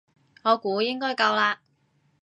[0.41, 1.61] 我估應該夠啦